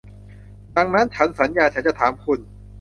[0.75, 2.39] ดังนั้นฉันสัญญาฉันจะถามคุณ